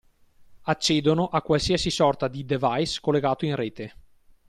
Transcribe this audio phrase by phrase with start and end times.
[0.63, 3.93] Accedono a qualsiasi sorta di device collegato in rete.